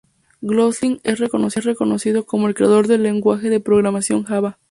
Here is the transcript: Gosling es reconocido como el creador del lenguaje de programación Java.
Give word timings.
Gosling 0.41 0.99
es 1.03 1.19
reconocido 1.19 2.25
como 2.25 2.47
el 2.47 2.55
creador 2.55 2.87
del 2.87 3.03
lenguaje 3.03 3.51
de 3.51 3.59
programación 3.59 4.23
Java. 4.23 4.57